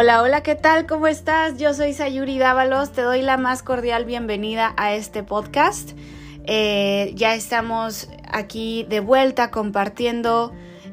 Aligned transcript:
Hola, 0.00 0.22
hola, 0.22 0.44
¿qué 0.44 0.54
tal? 0.54 0.86
¿Cómo 0.86 1.08
estás? 1.08 1.58
Yo 1.58 1.74
soy 1.74 1.92
Sayuri 1.92 2.38
Dávalos, 2.38 2.92
te 2.92 3.02
doy 3.02 3.20
la 3.20 3.36
más 3.36 3.64
cordial 3.64 4.04
bienvenida 4.04 4.72
a 4.76 4.94
este 4.94 5.24
podcast. 5.24 5.90
Eh, 6.44 7.10
ya 7.16 7.34
estamos 7.34 8.08
aquí 8.30 8.86
de 8.88 9.00
vuelta 9.00 9.50
compartiendo 9.50 10.52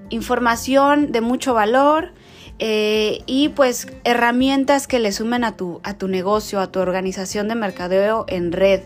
información 0.10 1.12
de 1.12 1.22
mucho 1.22 1.54
valor 1.54 2.14
eh, 2.58 3.20
y 3.28 3.50
pues 3.50 3.86
herramientas 4.06 4.88
que 4.88 4.98
le 4.98 5.12
sumen 5.12 5.44
a 5.44 5.56
tu, 5.56 5.82
a 5.84 6.00
tu 6.00 6.08
negocio, 6.08 6.60
a 6.60 6.72
tu 6.72 6.80
organización 6.80 7.48
de 7.48 7.54
mercadeo 7.54 8.26
en 8.28 8.52
red. 8.52 8.82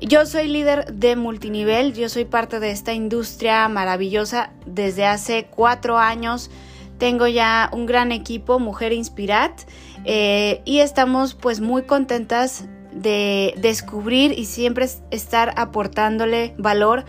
Yo 0.00 0.24
soy 0.24 0.46
líder 0.46 0.84
de 0.94 1.16
multinivel, 1.16 1.94
yo 1.94 2.08
soy 2.08 2.26
parte 2.26 2.60
de 2.60 2.70
esta 2.70 2.92
industria 2.92 3.66
maravillosa 3.66 4.52
desde 4.66 5.04
hace 5.04 5.48
cuatro 5.50 5.98
años 5.98 6.48
tengo 7.00 7.26
ya 7.26 7.70
un 7.72 7.86
gran 7.86 8.12
equipo, 8.12 8.60
Mujer 8.60 8.92
Inspirat, 8.92 9.62
eh, 10.04 10.60
y 10.66 10.80
estamos 10.80 11.34
pues 11.34 11.60
muy 11.60 11.82
contentas 11.82 12.66
de 12.92 13.54
descubrir 13.56 14.38
y 14.38 14.44
siempre 14.44 14.86
estar 15.10 15.54
aportándole 15.56 16.54
valor 16.58 17.06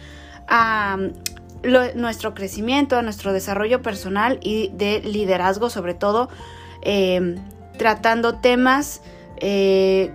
a 0.47 0.97
mm, 0.97 1.99
nuestro 1.99 2.33
crecimiento, 2.33 2.97
a 2.97 3.01
nuestro 3.01 3.33
desarrollo 3.33 3.81
personal 3.81 4.39
y 4.41 4.69
de 4.73 5.01
liderazgo 5.01 5.69
sobre 5.69 5.93
todo, 5.93 6.29
em, 6.81 7.35
tratando 7.77 8.35
temas 8.35 9.01
eh, 9.37 10.11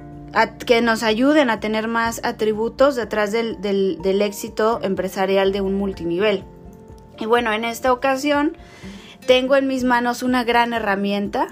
que 0.65 0.81
nos 0.81 1.03
ayuden 1.03 1.51
a 1.51 1.61
tener 1.61 1.87
más 1.87 2.21
atributos 2.25 2.97
detrás 2.97 3.31
del, 3.31 3.61
del 3.61 4.23
éxito 4.23 4.81
empresarial 4.83 5.53
de 5.53 5.61
un 5.61 5.75
multinivel. 5.75 6.45
Y 7.19 7.27
bueno, 7.27 7.53
en 7.53 7.65
esta 7.65 7.93
ocasión 7.93 8.57
tengo 9.27 9.57
en 9.57 9.67
mis 9.67 9.85
manos 9.85 10.23
una 10.23 10.45
gran 10.45 10.73
herramienta. 10.73 11.49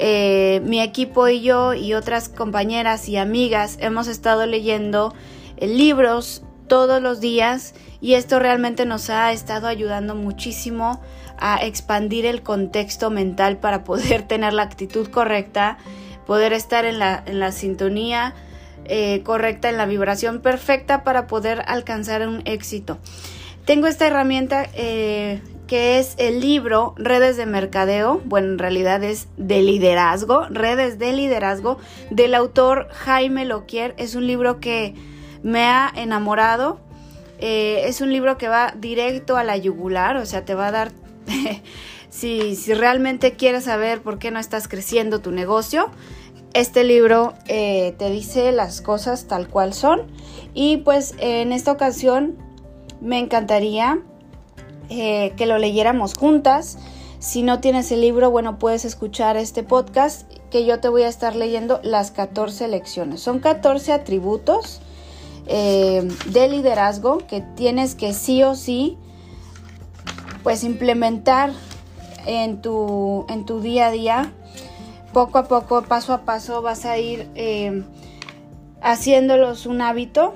Eh, 0.00 0.62
mi 0.64 0.80
equipo 0.80 1.26
y 1.28 1.40
yo 1.40 1.74
y 1.74 1.94
otras 1.94 2.28
compañeras 2.28 3.08
y 3.08 3.16
amigas 3.16 3.78
hemos 3.80 4.06
estado 4.06 4.46
leyendo 4.46 5.12
eh, 5.56 5.66
libros 5.66 6.44
todos 6.68 7.02
los 7.02 7.20
días 7.20 7.74
y 8.00 8.14
esto 8.14 8.38
realmente 8.38 8.86
nos 8.86 9.10
ha 9.10 9.32
estado 9.32 9.66
ayudando 9.66 10.14
muchísimo 10.14 11.02
a 11.36 11.64
expandir 11.64 12.26
el 12.26 12.42
contexto 12.42 13.10
mental 13.10 13.56
para 13.60 13.82
poder 13.82 14.22
tener 14.22 14.52
la 14.52 14.62
actitud 14.62 15.08
correcta, 15.08 15.78
poder 16.26 16.52
estar 16.52 16.84
en 16.84 17.00
la, 17.00 17.20
en 17.26 17.40
la 17.40 17.50
sintonía 17.50 18.34
eh, 18.84 19.22
correcta, 19.24 19.68
en 19.68 19.78
la 19.78 19.86
vibración 19.86 20.40
perfecta 20.40 21.02
para 21.02 21.26
poder 21.26 21.64
alcanzar 21.66 22.26
un 22.28 22.42
éxito. 22.44 22.98
Tengo 23.64 23.88
esta 23.88 24.06
herramienta 24.06 24.64
que 25.68 26.00
es 26.00 26.14
el 26.16 26.40
libro 26.40 26.94
Redes 26.96 27.36
de 27.36 27.46
Mercadeo, 27.46 28.20
bueno, 28.24 28.48
en 28.48 28.58
realidad 28.58 29.04
es 29.04 29.28
de 29.36 29.62
liderazgo, 29.62 30.46
Redes 30.48 30.98
de 30.98 31.12
Liderazgo, 31.12 31.78
del 32.10 32.34
autor 32.34 32.88
Jaime 32.90 33.44
Loquier. 33.44 33.94
Es 33.98 34.16
un 34.16 34.26
libro 34.26 34.58
que 34.58 34.94
me 35.44 35.66
ha 35.66 35.92
enamorado. 35.94 36.80
Eh, 37.38 37.82
es 37.84 38.00
un 38.00 38.10
libro 38.10 38.38
que 38.38 38.48
va 38.48 38.74
directo 38.76 39.36
a 39.36 39.44
la 39.44 39.56
yugular, 39.56 40.16
o 40.16 40.26
sea, 40.26 40.44
te 40.44 40.54
va 40.54 40.68
a 40.68 40.72
dar, 40.72 40.92
si, 42.10 42.56
si, 42.56 42.74
realmente 42.74 43.34
quieres 43.34 43.64
saber 43.64 44.00
por 44.00 44.18
qué 44.18 44.32
no 44.32 44.40
estás 44.40 44.66
creciendo 44.66 45.20
tu 45.20 45.30
negocio, 45.30 45.90
este 46.54 46.82
libro 46.82 47.34
eh, 47.46 47.94
te 47.98 48.10
dice 48.10 48.50
las 48.52 48.80
cosas 48.80 49.28
tal 49.28 49.48
cual 49.48 49.74
son. 49.74 50.06
Y 50.54 50.78
pues 50.78 51.14
en 51.18 51.52
esta 51.52 51.70
ocasión 51.70 52.36
me 53.00 53.18
encantaría 53.18 54.02
eh, 54.88 55.32
que 55.36 55.46
lo 55.46 55.58
leyéramos 55.58 56.14
juntas. 56.14 56.78
Si 57.18 57.42
no 57.42 57.60
tienes 57.60 57.90
el 57.90 58.00
libro, 58.00 58.30
bueno, 58.30 58.58
puedes 58.58 58.84
escuchar 58.84 59.36
este 59.36 59.62
podcast 59.62 60.30
que 60.50 60.64
yo 60.64 60.80
te 60.80 60.88
voy 60.88 61.02
a 61.02 61.08
estar 61.08 61.34
leyendo 61.34 61.80
las 61.82 62.10
14 62.10 62.68
lecciones. 62.68 63.20
Son 63.20 63.40
14 63.40 63.92
atributos 63.92 64.80
eh, 65.46 66.06
de 66.26 66.48
liderazgo 66.48 67.18
que 67.26 67.40
tienes 67.40 67.94
que 67.94 68.12
sí 68.12 68.42
o 68.42 68.54
sí 68.54 68.98
pues 70.42 70.64
implementar 70.64 71.52
en 72.26 72.62
tu, 72.62 73.26
en 73.28 73.44
tu 73.44 73.60
día 73.60 73.88
a 73.88 73.90
día. 73.90 74.32
Poco 75.12 75.38
a 75.38 75.48
poco, 75.48 75.82
paso 75.82 76.12
a 76.12 76.22
paso 76.22 76.62
vas 76.62 76.84
a 76.84 76.98
ir 76.98 77.28
eh, 77.34 77.82
haciéndolos 78.80 79.66
un 79.66 79.80
hábito. 79.80 80.34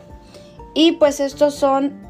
Y 0.75 0.93
pues 0.93 1.21
estos 1.21 1.55
son 1.55 2.03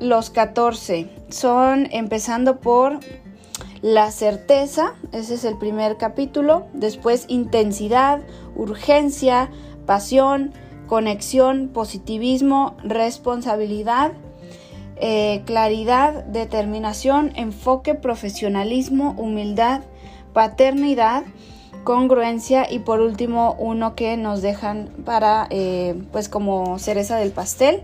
los 0.00 0.30
14 0.30 1.08
son 1.32 1.88
empezando 1.90 2.60
por 2.60 3.00
la 3.80 4.10
certeza, 4.12 4.94
ese 5.10 5.34
es 5.34 5.44
el 5.44 5.58
primer 5.58 5.96
capítulo, 5.96 6.66
después 6.72 7.24
intensidad, 7.28 8.20
urgencia, 8.54 9.50
pasión, 9.86 10.52
conexión, 10.86 11.68
positivismo, 11.68 12.76
responsabilidad, 12.84 14.12
eh, 14.96 15.42
claridad, 15.46 16.24
determinación, 16.26 17.32
enfoque, 17.34 17.94
profesionalismo, 17.94 19.14
humildad, 19.18 19.80
paternidad, 20.32 21.24
congruencia 21.82 22.70
y 22.70 22.78
por 22.78 23.00
último 23.00 23.56
uno 23.58 23.96
que 23.96 24.16
nos 24.16 24.42
dejan 24.42 24.90
para 25.04 25.48
eh, 25.50 26.00
pues 26.12 26.28
como 26.28 26.78
cereza 26.78 27.16
del 27.16 27.32
pastel 27.32 27.82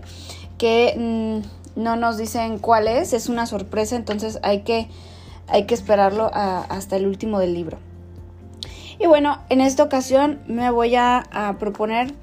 que 0.57 0.95
mm, 0.97 1.58
no 1.79 1.95
nos 1.95 2.17
dicen 2.17 2.59
cuál 2.59 2.87
es, 2.87 3.13
es 3.13 3.29
una 3.29 3.45
sorpresa, 3.45 3.95
entonces 3.95 4.39
hay 4.43 4.61
que, 4.61 4.89
hay 5.47 5.65
que 5.65 5.73
esperarlo 5.73 6.29
hasta 6.33 6.97
el 6.97 7.07
último 7.07 7.39
del 7.39 7.53
libro. 7.53 7.77
Y 8.99 9.07
bueno, 9.07 9.39
en 9.49 9.61
esta 9.61 9.83
ocasión 9.83 10.41
me 10.45 10.69
voy 10.71 10.95
a, 10.95 11.55
proponer 11.57 12.13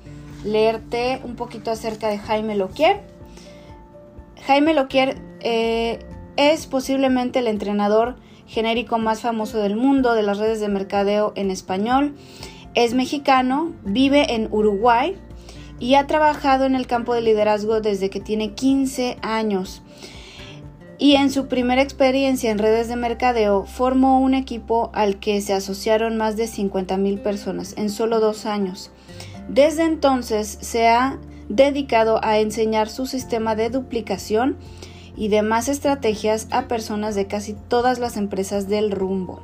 leerte 0.45 1.21
un 1.25 1.35
poquito 1.35 1.71
acerca 1.71 2.09
de 2.09 2.19
Jaime 2.19 2.55
Loquier. 2.55 3.01
Jaime 4.47 4.75
Loquier 4.75 5.17
eh, 5.41 5.99
es 6.37 6.67
posiblemente 6.67 7.39
el 7.39 7.49
entrenador 7.49 8.17
genérico 8.47 8.99
más 8.99 9.23
famoso 9.23 9.59
del 9.59 9.75
mundo 9.75 10.15
de 10.15 10.23
las 10.23 10.39
redes 10.39 10.61
de 10.61 10.69
mercadeo 10.69 11.33
en 11.35 11.51
español. 11.51 12.15
Es 12.75 12.93
mexicano, 12.93 13.73
vive 13.85 14.35
en 14.35 14.49
Uruguay 14.53 15.19
y 15.79 15.95
ha 15.95 16.07
trabajado 16.07 16.65
en 16.65 16.75
el 16.75 16.87
campo 16.87 17.15
de 17.15 17.21
liderazgo 17.21 17.81
desde 17.81 18.11
que 18.11 18.21
tiene 18.21 18.53
15 18.53 19.19
años. 19.23 19.83
Y 20.99 21.17
en 21.17 21.31
su 21.31 21.47
primera 21.47 21.83
experiencia 21.83 22.51
en 22.51 22.59
redes 22.59 22.89
de 22.89 22.97
mercadeo 22.97 23.65
formó 23.67 24.21
un 24.21 24.33
equipo 24.33 24.91
al 24.95 25.19
que 25.19 25.41
se 25.43 25.53
asociaron 25.53 26.17
más 26.17 26.37
de 26.37 26.47
50 26.47 26.97
mil 26.97 27.19
personas 27.19 27.75
en 27.77 27.91
solo 27.91 28.19
dos 28.19 28.47
años. 28.47 28.91
Desde 29.49 29.85
entonces 29.85 30.59
se 30.61 30.89
ha 30.89 31.19
dedicado 31.49 32.19
a 32.25 32.39
enseñar 32.39 32.89
su 32.89 33.07
sistema 33.07 33.55
de 33.55 33.69
duplicación 33.69 34.57
y 35.17 35.29
demás 35.29 35.69
estrategias 35.69 36.49
a 36.51 36.67
personas 36.67 37.15
de 37.15 37.27
casi 37.27 37.55
todas 37.55 37.99
las 37.99 38.17
empresas 38.17 38.69
del 38.69 38.91
rumbo. 38.91 39.43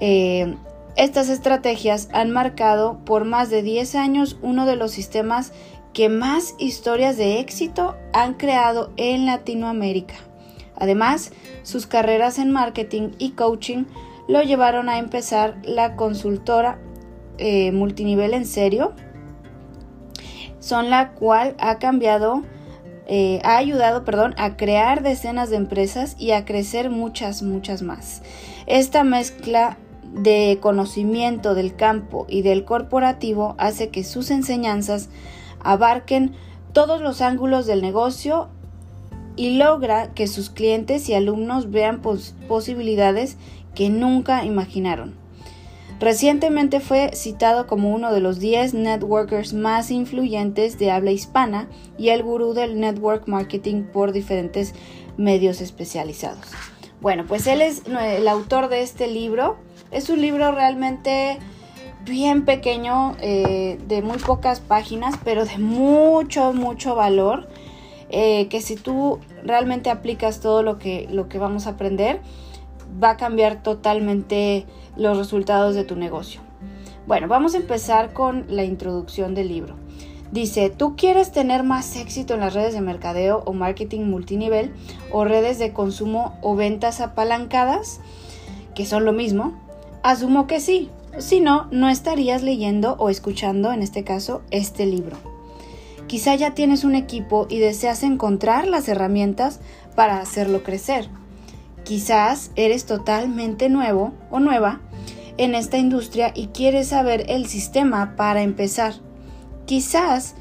Eh, 0.00 0.56
estas 0.96 1.28
estrategias 1.28 2.08
han 2.12 2.30
marcado 2.30 2.98
por 3.04 3.24
más 3.24 3.50
de 3.50 3.62
10 3.62 3.94
años 3.94 4.38
uno 4.42 4.66
de 4.66 4.76
los 4.76 4.92
sistemas 4.92 5.52
que 5.92 6.08
más 6.08 6.54
historias 6.58 7.16
de 7.16 7.40
éxito 7.40 7.96
han 8.12 8.34
creado 8.34 8.92
en 8.96 9.26
Latinoamérica. 9.26 10.14
Además, 10.76 11.32
sus 11.62 11.86
carreras 11.86 12.38
en 12.38 12.50
marketing 12.50 13.10
y 13.18 13.30
coaching 13.30 13.84
lo 14.28 14.42
llevaron 14.42 14.88
a 14.88 14.98
empezar 14.98 15.56
la 15.62 15.96
consultora 15.96 16.78
eh, 17.38 17.72
multinivel 17.72 18.34
en 18.34 18.46
serio, 18.46 18.92
son 20.60 20.90
la 20.90 21.12
cual 21.12 21.56
ha 21.58 21.78
cambiado, 21.78 22.42
eh, 23.06 23.40
ha 23.44 23.56
ayudado, 23.56 24.04
perdón, 24.04 24.34
a 24.38 24.56
crear 24.56 25.02
decenas 25.02 25.50
de 25.50 25.56
empresas 25.56 26.14
y 26.18 26.32
a 26.32 26.44
crecer 26.44 26.88
muchas, 26.88 27.42
muchas 27.42 27.82
más. 27.82 28.22
Esta 28.66 29.02
mezcla 29.02 29.76
de 30.12 30.58
conocimiento 30.60 31.54
del 31.54 31.74
campo 31.74 32.26
y 32.28 32.42
del 32.42 32.64
corporativo 32.64 33.54
hace 33.58 33.88
que 33.88 34.04
sus 34.04 34.30
enseñanzas 34.30 35.08
abarquen 35.60 36.32
todos 36.72 37.00
los 37.00 37.20
ángulos 37.20 37.66
del 37.66 37.82
negocio 37.82 38.48
y 39.36 39.56
logra 39.56 40.12
que 40.12 40.26
sus 40.26 40.50
clientes 40.50 41.08
y 41.08 41.14
alumnos 41.14 41.70
vean 41.70 42.02
posibilidades 42.02 43.36
que 43.74 43.88
nunca 43.88 44.44
imaginaron. 44.44 45.14
Recientemente 46.00 46.80
fue 46.80 47.12
citado 47.14 47.66
como 47.68 47.94
uno 47.94 48.12
de 48.12 48.20
los 48.20 48.40
10 48.40 48.74
networkers 48.74 49.54
más 49.54 49.90
influyentes 49.90 50.78
de 50.78 50.90
habla 50.90 51.12
hispana 51.12 51.68
y 51.96 52.08
el 52.08 52.24
gurú 52.24 52.54
del 52.54 52.80
network 52.80 53.28
marketing 53.28 53.84
por 53.84 54.10
diferentes 54.10 54.74
medios 55.16 55.60
especializados. 55.60 56.48
Bueno, 57.00 57.24
pues 57.26 57.46
él 57.46 57.62
es 57.62 57.82
el 57.86 58.26
autor 58.26 58.68
de 58.68 58.82
este 58.82 59.06
libro 59.06 59.58
es 59.92 60.08
un 60.10 60.20
libro 60.20 60.50
realmente 60.52 61.38
bien 62.04 62.44
pequeño, 62.44 63.14
eh, 63.20 63.78
de 63.86 64.02
muy 64.02 64.18
pocas 64.18 64.60
páginas, 64.60 65.14
pero 65.22 65.44
de 65.44 65.58
mucho, 65.58 66.52
mucho 66.52 66.94
valor. 66.94 67.48
Eh, 68.14 68.48
que 68.48 68.60
si 68.60 68.76
tú 68.76 69.20
realmente 69.42 69.88
aplicas 69.88 70.40
todo 70.40 70.62
lo 70.62 70.78
que, 70.78 71.08
lo 71.10 71.28
que 71.28 71.38
vamos 71.38 71.66
a 71.66 71.70
aprender, 71.70 72.20
va 73.02 73.10
a 73.10 73.16
cambiar 73.16 73.62
totalmente 73.62 74.66
los 74.96 75.16
resultados 75.16 75.74
de 75.74 75.84
tu 75.84 75.96
negocio. 75.96 76.42
Bueno, 77.06 77.26
vamos 77.26 77.54
a 77.54 77.56
empezar 77.56 78.12
con 78.12 78.44
la 78.48 78.64
introducción 78.64 79.34
del 79.34 79.48
libro. 79.48 79.76
Dice, 80.30 80.70
¿tú 80.70 80.94
quieres 80.96 81.32
tener 81.32 81.62
más 81.62 81.96
éxito 81.96 82.34
en 82.34 82.40
las 82.40 82.54
redes 82.54 82.74
de 82.74 82.80
mercadeo 82.80 83.42
o 83.44 83.52
marketing 83.52 84.02
multinivel 84.02 84.72
o 85.10 85.24
redes 85.24 85.58
de 85.58 85.72
consumo 85.72 86.38
o 86.42 86.54
ventas 86.54 87.00
apalancadas? 87.00 88.00
Que 88.74 88.86
son 88.86 89.04
lo 89.04 89.12
mismo. 89.12 89.52
Asumo 90.02 90.48
que 90.48 90.58
sí. 90.58 90.90
Si 91.18 91.40
no, 91.40 91.68
no 91.70 91.88
estarías 91.88 92.42
leyendo 92.42 92.96
o 92.98 93.08
escuchando, 93.08 93.72
en 93.72 93.82
este 93.82 94.02
caso, 94.02 94.42
este 94.50 94.86
libro. 94.86 95.16
Quizá 96.08 96.34
ya 96.34 96.54
tienes 96.54 96.82
un 96.84 96.94
equipo 96.94 97.46
y 97.48 97.58
deseas 97.58 98.02
encontrar 98.02 98.66
las 98.66 98.88
herramientas 98.88 99.60
para 99.94 100.20
hacerlo 100.20 100.62
crecer. 100.64 101.08
Quizás 101.84 102.50
eres 102.56 102.84
totalmente 102.84 103.68
nuevo 103.68 104.12
o 104.30 104.40
nueva 104.40 104.80
en 105.36 105.54
esta 105.54 105.78
industria 105.78 106.32
y 106.34 106.48
quieres 106.48 106.88
saber 106.88 107.24
el 107.28 107.46
sistema 107.46 108.16
para 108.16 108.42
empezar. 108.42 108.94
Quizás 109.66 110.34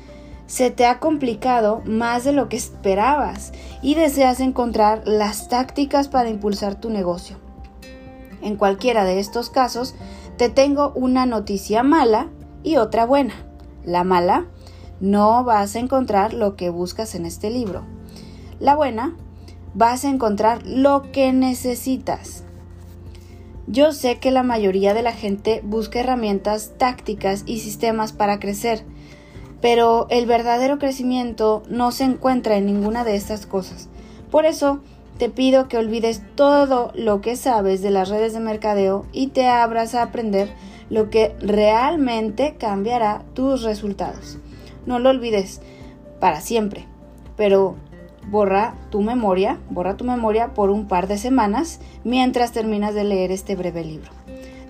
se 0.48 0.72
te 0.72 0.86
ha 0.86 1.00
complicado 1.00 1.82
más 1.86 2.24
de 2.24 2.32
lo 2.34 2.50
que 2.50 2.58
esperabas 2.58 3.54
y 3.82 3.96
deseas 3.96 4.40
encontrar 4.40 5.04
las 5.06 5.50
tácticas 5.50 6.08
para 6.08 6.30
impulsar 6.30 6.80
tu 6.80 6.90
negocio. 6.90 7.51
En 8.42 8.56
cualquiera 8.56 9.04
de 9.04 9.20
estos 9.20 9.50
casos, 9.50 9.96
te 10.38 10.50
tengo 10.50 10.92
una 10.96 11.26
noticia 11.26 11.84
mala 11.84 12.30
y 12.64 12.78
otra 12.78 13.06
buena. 13.06 13.34
La 13.84 14.04
mala, 14.04 14.48
no 15.00 15.44
vas 15.44 15.76
a 15.76 15.80
encontrar 15.80 16.34
lo 16.34 16.56
que 16.56 16.70
buscas 16.70 17.16
en 17.16 17.26
este 17.26 17.50
libro. 17.50 17.84
La 18.60 18.76
buena, 18.76 19.16
vas 19.74 20.06
a 20.06 20.10
encontrar 20.10 20.66
lo 20.66 21.12
que 21.12 21.34
necesitas. 21.34 22.44
Yo 23.68 23.94
sé 23.94 24.20
que 24.20 24.32
la 24.32 24.44
mayoría 24.44 24.94
de 24.94 25.02
la 25.02 25.14
gente 25.14 25.62
busca 25.64 26.00
herramientas, 26.00 26.74
tácticas 26.78 27.44
y 27.46 27.60
sistemas 27.60 28.12
para 28.12 28.40
crecer, 28.40 28.84
pero 29.62 30.08
el 30.10 30.26
verdadero 30.26 30.78
crecimiento 30.78 31.64
no 31.70 31.92
se 31.92 32.04
encuentra 32.04 32.58
en 32.58 32.66
ninguna 32.66 33.04
de 33.04 33.16
estas 33.16 33.46
cosas. 33.46 33.88
Por 34.30 34.46
eso, 34.46 34.82
te 35.22 35.30
pido 35.30 35.68
que 35.68 35.78
olvides 35.78 36.24
todo 36.34 36.92
lo 36.96 37.22
que 37.22 37.36
sabes 37.36 37.84
de 37.84 37.92
las 37.92 38.10
redes 38.10 38.34
de 38.34 38.40
mercadeo 38.40 39.06
y 39.12 39.28
te 39.28 39.46
abras 39.46 39.94
a 39.94 40.02
aprender 40.02 40.50
lo 40.90 41.12
que 41.12 41.36
realmente 41.40 42.56
cambiará 42.58 43.22
tus 43.36 43.62
resultados. 43.62 44.40
No 44.88 44.98
lo 44.98 45.12
olvides 45.12 45.62
para 46.20 46.42
siempre, 46.42 46.88
pero 47.38 47.76
borra 48.32 48.74
tu 48.90 49.04
memoria, 49.04 49.60
borra 49.70 49.96
tu 49.96 50.06
memoria 50.06 50.56
por 50.56 50.72
un 50.72 50.88
par 50.88 51.08
de 51.08 51.20
semanas 51.20 51.82
mientras 52.04 52.52
terminas 52.52 52.96
de 52.96 53.04
leer 53.04 53.32
este 53.32 53.56
breve 53.56 53.86
libro. 53.86 54.10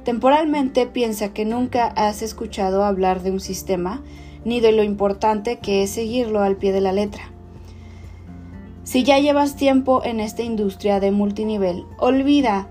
Temporalmente 0.03 0.85
piensa 0.85 1.31
que 1.31 1.45
nunca 1.45 1.87
has 1.87 2.21
escuchado 2.21 2.83
hablar 2.83 3.23
de 3.23 3.31
un 3.31 3.39
sistema 3.39 4.01
ni 4.43 4.59
de 4.59 4.73
lo 4.73 4.83
importante 4.83 5.59
que 5.59 5.83
es 5.83 5.91
seguirlo 5.91 6.41
al 6.41 6.57
pie 6.57 6.73
de 6.73 6.81
la 6.81 6.91
letra. 6.91 7.30
Si 8.91 9.03
ya 9.03 9.19
llevas 9.19 9.55
tiempo 9.55 10.03
en 10.03 10.19
esta 10.19 10.43
industria 10.43 10.99
de 10.99 11.11
multinivel, 11.11 11.85
olvida 11.97 12.67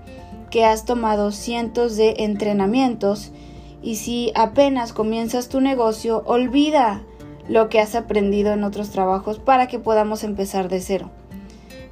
que 0.51 0.63
has 0.63 0.85
tomado 0.85 1.31
cientos 1.31 1.97
de 1.97 2.13
entrenamientos 2.19 3.31
y 3.81 3.95
si 3.95 4.31
apenas 4.35 4.93
comienzas 4.93 5.49
tu 5.49 5.61
negocio, 5.61 6.21
olvida 6.27 7.01
lo 7.49 7.69
que 7.69 7.79
has 7.79 7.95
aprendido 7.95 8.53
en 8.53 8.63
otros 8.63 8.91
trabajos 8.91 9.39
para 9.39 9.65
que 9.65 9.79
podamos 9.79 10.23
empezar 10.23 10.69
de 10.69 10.79
cero. 10.81 11.09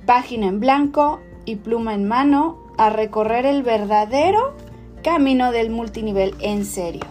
Página 0.06 0.46
en 0.46 0.60
blanco 0.60 1.20
y 1.46 1.56
pluma 1.56 1.96
en 1.96 2.08
mano 2.08 2.60
a 2.78 2.92
recorrer 2.92 3.48
el 3.48 3.64
verdadero 3.64 4.54
camino 5.02 5.52
del 5.52 5.72
multinivel 5.72 6.36
en 6.40 6.66
serio. 6.66 7.02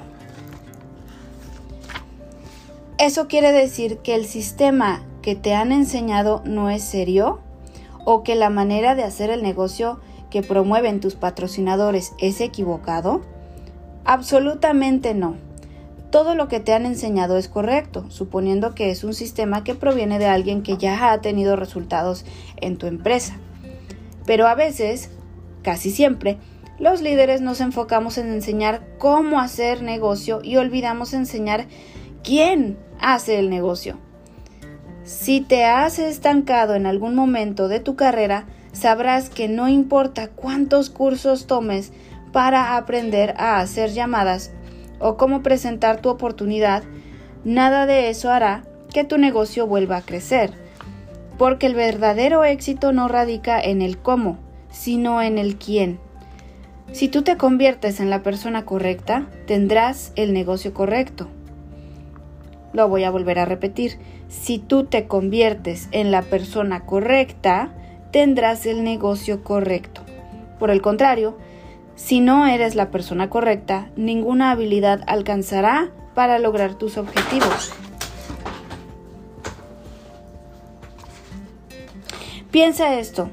¿Eso 2.97 3.26
quiere 3.26 3.50
decir 3.50 3.99
que 4.05 4.15
el 4.15 4.25
sistema 4.25 5.03
que 5.29 5.37
te 5.37 5.55
han 5.55 5.73
enseñado 5.73 6.41
no 6.47 6.71
es 6.71 6.83
serio? 6.83 7.41
¿O 8.07 8.23
que 8.23 8.35
la 8.35 8.49
manera 8.49 8.95
de 8.95 9.03
hacer 9.03 9.29
el 9.29 9.43
negocio 9.43 10.01
que 10.31 10.43
promueven 10.43 11.01
tus 11.01 11.17
patrocinadores 11.17 12.15
es 12.17 12.41
equivocado? 12.41 13.21
Absolutamente 14.07 15.13
no 15.13 15.37
todo 16.11 16.35
lo 16.35 16.49
que 16.49 16.61
te 16.61 16.73
han 16.73 16.87
enseñado 16.87 17.37
es 17.37 17.47
correcto, 17.47 18.07
suponiendo 18.09 18.75
que 18.75 18.91
es 18.91 19.05
un 19.05 19.13
sistema 19.13 19.65
que 19.65 19.75
proviene 19.75 20.19
de 20.19 20.25
alguien 20.25 20.63
que 20.63 20.79
ya 20.79 21.13
ha 21.13 21.21
tenido 21.21 21.57
resultados 21.57 22.25
en 22.57 22.79
tu 22.79 22.87
empresa. 22.87 23.37
Pero 24.25 24.47
a 24.47 24.55
veces, 24.55 25.11
casi 25.63 25.91
siempre, 25.91 26.39
los 26.79 27.03
líderes 27.03 27.43
nos 27.43 27.61
enfocamos 27.61 28.17
en 28.17 28.33
enseñar 28.33 28.81
cómo 28.97 29.41
hacer 29.41 29.83
negocio 29.83 30.41
y 30.43 30.57
olvidamos 30.57 31.13
enseñar 31.13 31.67
quién 32.25 32.79
hace 32.99 33.39
el 33.39 33.51
negocio. 33.51 34.07
Si 35.08 35.40
te 35.40 35.64
has 35.64 35.99
estancado 35.99 36.75
en 36.75 36.84
algún 36.84 37.14
momento 37.14 37.69
de 37.69 37.81
tu 37.81 37.96
carrera, 37.96 38.44
sabrás 38.72 39.31
que 39.31 39.49
no 39.49 39.66
importa 39.66 40.28
cuántos 40.28 40.90
cursos 40.90 41.46
tomes 41.46 41.94
para 42.31 42.76
aprender 42.76 43.34
a 43.38 43.58
hacer 43.58 43.88
llamadas 43.93 44.52
o 44.99 45.16
cómo 45.16 45.43
presentar 45.43 46.02
tu 46.02 46.10
oportunidad, 46.10 46.82
nada 47.43 47.87
de 47.87 48.10
eso 48.10 48.31
hará 48.31 48.64
que 48.93 49.02
tu 49.02 49.16
negocio 49.16 49.66
vuelva 49.66 49.96
a 49.96 50.02
crecer. 50.02 50.50
Porque 51.38 51.64
el 51.64 51.75
verdadero 51.75 52.44
éxito 52.44 52.93
no 52.93 53.08
radica 53.08 53.58
en 53.58 53.81
el 53.81 53.96
cómo, 53.96 54.37
sino 54.70 55.22
en 55.22 55.38
el 55.38 55.56
quién. 55.56 55.99
Si 56.93 57.08
tú 57.08 57.22
te 57.22 57.38
conviertes 57.38 58.00
en 58.00 58.10
la 58.10 58.22
persona 58.22 58.66
correcta, 58.66 59.26
tendrás 59.46 60.12
el 60.16 60.34
negocio 60.34 60.75
correcto. 60.75 61.31
Lo 62.79 62.89
voy 62.89 63.03
a 63.03 63.11
volver 63.11 63.41
a 63.41 63.45
repetir. 63.45 63.99
Si 64.29 64.61
tú 64.61 64.85
te 64.85 65.09
conviertes 65.09 65.89
en 65.91 66.13
la 66.13 66.23
persona 66.23 66.87
correcta, 66.87 67.71
tendrás 68.13 68.67
el 68.67 68.85
negocio 68.85 69.43
correcto. 69.43 70.03
Por 70.61 70.71
el 70.71 70.81
contrario, 70.81 71.37
si 71.97 72.21
no 72.21 72.47
eres 72.47 72.77
la 72.77 72.93
persona 72.93 73.29
correcta, 73.29 73.91
ninguna 73.97 74.53
habilidad 74.53 75.01
alcanzará 75.09 75.91
para 76.15 76.39
lograr 76.39 76.75
tus 76.75 76.99
objetivos. 76.99 77.73
Piensa 82.53 82.95
esto. 83.01 83.29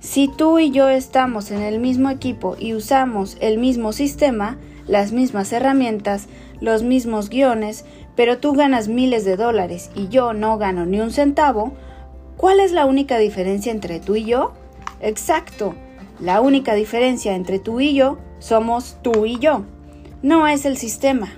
Si 0.00 0.28
tú 0.28 0.58
y 0.58 0.72
yo 0.72 0.90
estamos 0.90 1.50
en 1.50 1.62
el 1.62 1.80
mismo 1.80 2.10
equipo 2.10 2.54
y 2.58 2.74
usamos 2.74 3.38
el 3.40 3.56
mismo 3.56 3.94
sistema, 3.94 4.58
las 4.86 5.12
mismas 5.12 5.54
herramientas, 5.54 6.28
los 6.60 6.82
mismos 6.82 7.30
guiones, 7.30 7.84
pero 8.16 8.38
tú 8.38 8.52
ganas 8.52 8.88
miles 8.88 9.24
de 9.24 9.36
dólares 9.36 9.90
y 9.94 10.08
yo 10.08 10.32
no 10.32 10.58
gano 10.58 10.86
ni 10.86 11.00
un 11.00 11.10
centavo, 11.10 11.72
¿cuál 12.36 12.60
es 12.60 12.72
la 12.72 12.86
única 12.86 13.18
diferencia 13.18 13.72
entre 13.72 14.00
tú 14.00 14.16
y 14.16 14.24
yo? 14.24 14.52
Exacto, 15.00 15.74
la 16.20 16.40
única 16.40 16.74
diferencia 16.74 17.34
entre 17.34 17.58
tú 17.58 17.80
y 17.80 17.94
yo 17.94 18.18
somos 18.38 18.98
tú 19.02 19.26
y 19.26 19.38
yo. 19.38 19.62
No 20.22 20.46
es 20.46 20.64
el 20.64 20.76
sistema, 20.76 21.32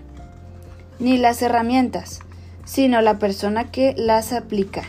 ni 0.99 1.18
las 1.18 1.42
herramientas, 1.42 2.21
sino 2.64 3.00
la 3.00 3.18
persona 3.18 3.71
que 3.71 3.95
las 3.97 4.33
aplica. 4.33 4.83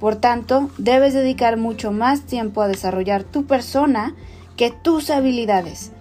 Por 0.00 0.16
tanto, 0.16 0.70
debes 0.78 1.14
dedicar 1.14 1.56
mucho 1.56 1.92
más 1.92 2.22
tiempo 2.22 2.62
a 2.62 2.68
desarrollar 2.68 3.22
tu 3.22 3.44
persona 3.44 4.16
que 4.56 4.70
tus 4.70 5.10
habilidades. 5.10 5.92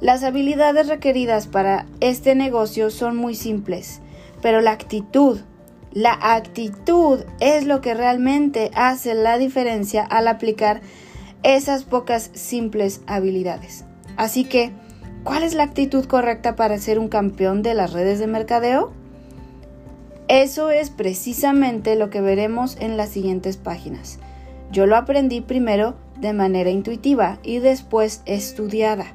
Las 0.00 0.22
habilidades 0.24 0.88
requeridas 0.88 1.46
para 1.46 1.86
este 2.00 2.34
negocio 2.34 2.90
son 2.90 3.16
muy 3.16 3.34
simples, 3.34 4.00
pero 4.42 4.60
la 4.60 4.72
actitud, 4.72 5.40
la 5.92 6.18
actitud 6.20 7.20
es 7.40 7.66
lo 7.66 7.80
que 7.80 7.94
realmente 7.94 8.70
hace 8.74 9.14
la 9.14 9.38
diferencia 9.38 10.02
al 10.02 10.28
aplicar 10.28 10.80
esas 11.42 11.84
pocas 11.84 12.30
simples 12.34 13.00
habilidades. 13.06 13.84
Así 14.16 14.44
que, 14.44 14.72
¿cuál 15.24 15.42
es 15.42 15.54
la 15.54 15.64
actitud 15.64 16.04
correcta 16.04 16.56
para 16.56 16.78
ser 16.78 16.98
un 16.98 17.08
campeón 17.08 17.62
de 17.62 17.74
las 17.74 17.92
redes 17.92 18.18
de 18.18 18.26
mercadeo? 18.26 18.92
Eso 20.28 20.70
es 20.70 20.90
precisamente 20.90 21.96
lo 21.96 22.08
que 22.08 22.20
veremos 22.20 22.76
en 22.78 22.96
las 22.96 23.08
siguientes 23.08 23.56
páginas. 23.56 24.20
Yo 24.70 24.86
lo 24.86 24.96
aprendí 24.96 25.40
primero 25.40 25.96
de 26.20 26.32
manera 26.32 26.70
intuitiva 26.70 27.38
y 27.42 27.58
después 27.58 28.22
estudiada. 28.26 29.06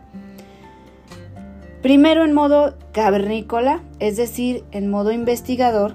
Primero 1.86 2.25
en 2.25 2.34
modo 2.34 2.74
cavernícola, 2.94 3.84
es 4.00 4.18
decir, 4.18 4.63
en 4.72 4.89
modo 4.89 5.12
investigador, 5.12 5.94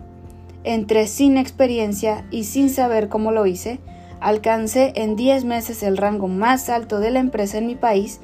entre 0.62 1.08
sin 1.08 1.36
experiencia 1.36 2.24
y 2.30 2.44
sin 2.44 2.70
saber 2.70 3.08
cómo 3.08 3.32
lo 3.32 3.44
hice, 3.44 3.80
Alcancé 4.20 4.92
en 4.94 5.16
10 5.16 5.44
meses 5.46 5.82
el 5.82 5.96
rango 5.96 6.28
más 6.28 6.68
alto 6.68 7.00
de 7.00 7.10
la 7.10 7.18
empresa 7.18 7.58
en 7.58 7.66
mi 7.66 7.74
país 7.74 8.20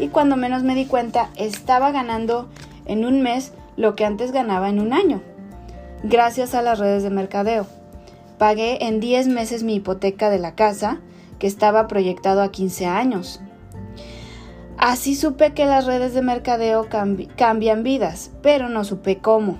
y 0.00 0.08
cuando 0.08 0.34
menos 0.36 0.64
me 0.64 0.74
di 0.74 0.86
cuenta 0.86 1.30
estaba 1.36 1.92
ganando 1.92 2.48
en 2.84 3.04
un 3.04 3.22
mes 3.22 3.52
lo 3.76 3.94
que 3.94 4.04
antes 4.04 4.32
ganaba 4.32 4.68
en 4.68 4.80
un 4.80 4.92
año, 4.92 5.22
gracias 6.02 6.52
a 6.56 6.62
las 6.62 6.80
redes 6.80 7.04
de 7.04 7.10
mercadeo. 7.10 7.68
Pagué 8.38 8.88
en 8.88 8.98
10 8.98 9.28
meses 9.28 9.62
mi 9.62 9.76
hipoteca 9.76 10.30
de 10.30 10.40
la 10.40 10.56
casa, 10.56 10.98
que 11.38 11.46
estaba 11.46 11.86
proyectado 11.86 12.42
a 12.42 12.50
15 12.50 12.86
años. 12.86 13.40
Así 14.84 15.14
supe 15.14 15.54
que 15.54 15.64
las 15.64 15.86
redes 15.86 16.12
de 16.12 16.20
mercadeo 16.20 16.88
cambian 17.36 17.82
vidas, 17.82 18.30
pero 18.42 18.68
no 18.68 18.84
supe 18.84 19.16
cómo. 19.16 19.56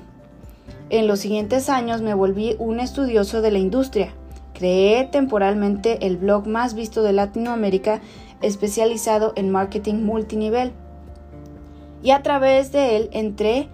En 0.91 1.07
los 1.07 1.21
siguientes 1.21 1.71
años 1.71 2.03
me 2.03 2.13
volví 2.13 2.57
un 2.59 2.79
estudioso 2.79 3.41
de 3.41 3.51
la 3.51 3.59
industria. 3.59 4.13
Creé 4.53 5.05
temporalmente 5.05 6.07
el 6.07 6.19
blog 6.19 6.47
más 6.47 6.75
visto 6.75 7.03
de 7.03 7.15
Latinoamérica 7.15 8.03
especializado 8.43 9.33
en 9.35 9.51
marketing 9.51 10.05
multinivel. 10.05 10.73
Y 12.03 12.11
a 12.11 12.23
través 12.23 12.71
de 12.71 12.95
él 12.95 13.09
entré 13.15 13.71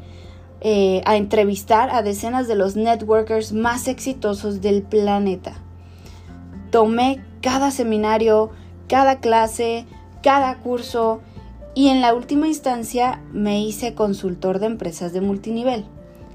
eh, 0.61 1.02
a 1.04 1.16
entrevistar 1.16 1.90
a 1.90 2.04
decenas 2.04 2.47
de 2.47 2.54
los 2.54 2.76
networkers 2.76 3.52
más 3.52 3.88
exitosos 3.88 4.61
del 4.61 4.83
planeta. 4.83 5.54
Tomé 6.71 7.25
cada 7.40 7.73
seminario, 7.73 8.50
cada 8.87 9.19
clase, 9.19 9.85
cada 10.23 10.59
curso 10.59 11.23
y 11.74 11.88
en 11.88 12.00
la 12.00 12.14
última 12.14 12.48
instancia 12.48 13.22
me 13.32 13.62
hice 13.62 13.94
consultor 13.94 14.58
de 14.58 14.66
empresas 14.66 15.12
de 15.12 15.20
multinivel. 15.20 15.84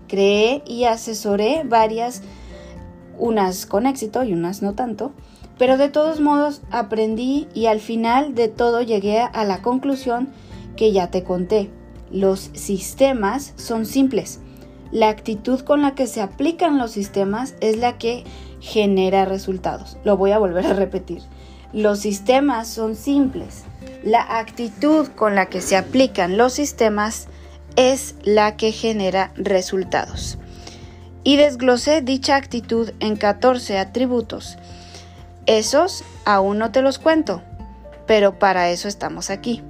Creé 0.08 0.64
y 0.66 0.86
asesoré 0.86 1.64
varias, 1.66 2.22
unas 3.18 3.66
con 3.66 3.86
éxito 3.86 4.24
y 4.24 4.34
unas 4.34 4.62
no 4.62 4.74
tanto, 4.74 5.12
pero 5.58 5.78
de 5.78 5.90
todos 5.90 6.20
modos 6.20 6.62
aprendí 6.72 7.48
y 7.54 7.66
al 7.66 7.80
final 7.80 8.36
de 8.36 8.48
todo 8.48 8.82
llegué 8.82 9.20
a 9.20 9.44
la 9.46 9.62
conclusión 9.62 10.30
que 10.76 10.92
ya 10.92 11.12
te 11.12 11.24
conté. 11.24 11.70
Los 12.12 12.52
sistemas 12.54 13.54
son 13.56 13.86
simples. 13.86 14.40
La 14.92 15.10
actitud 15.10 15.62
con 15.62 15.82
la 15.82 15.96
que 15.96 16.08
se 16.08 16.22
aplican 16.22 16.78
los 16.78 16.92
sistemas 16.92 17.56
es 17.60 17.78
la 17.78 17.98
que 17.98 18.24
genera 18.62 19.26
resultados. 19.26 19.98
Lo 20.04 20.18
voy 20.18 20.32
a 20.32 20.40
volver 20.40 20.66
a 20.68 20.74
repetir. 20.74 21.22
Los 21.74 22.00
sistemas 22.00 22.68
son 22.68 22.96
simples. 22.96 23.66
La 24.06 24.38
actitud 24.38 25.08
con 25.08 25.34
la 25.34 25.48
que 25.48 25.62
se 25.62 25.76
aplican 25.76 26.38
los 26.38 26.54
sistemas 26.54 27.26
es 27.76 28.14
la 28.22 28.56
que 28.56 28.72
genera 28.72 29.32
resultados. 29.36 30.38
Y 31.24 31.38
desglosé 31.38 32.04
dicha 32.04 32.36
actitud 32.36 32.92
en 33.00 33.16
14 33.16 33.80
atributos. 33.80 34.60
Esos 35.48 36.04
aún 36.24 36.60
no 36.60 36.72
te 36.72 36.84
los 36.84 37.00
cuento, 37.00 37.42
pero 38.06 38.38
para 38.38 38.70
eso 38.70 38.88
estamos 38.88 39.32
aquí. 39.32 39.64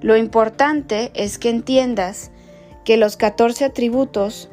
Lo 0.00 0.16
importante 0.16 1.10
es 1.12 1.36
que 1.36 1.50
entiendas 1.50 2.30
que 2.86 2.96
los 2.96 3.18
14 3.18 3.66
atributos, 3.66 4.48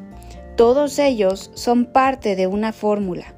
todos 0.57 0.99
ellos 0.99 1.51
son 1.53 1.85
parte 1.85 2.35
de 2.35 2.47
una 2.47 2.73
fórmula. 2.73 3.33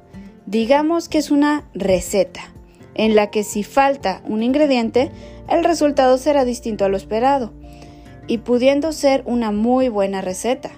Digamos 0.46 1.08
que 1.08 1.18
es 1.18 1.30
una 1.30 1.62
receta, 1.72 2.52
en 2.94 3.14
la 3.14 3.30
que 3.30 3.44
si 3.44 3.62
falta 3.62 4.22
un 4.24 4.42
ingrediente, 4.42 5.10
el 5.48 5.64
resultado 5.64 6.18
será 6.18 6.44
distinto 6.44 6.84
a 6.84 6.88
lo 6.88 6.96
esperado, 6.96 7.52
y 8.26 8.38
pudiendo 8.38 8.92
ser 8.92 9.22
una 9.26 9.50
muy 9.50 9.88
buena 9.88 10.20
receta. 10.20 10.70